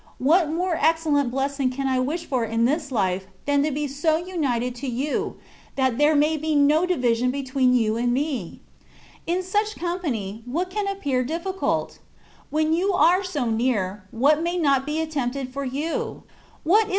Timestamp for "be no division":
6.37-7.29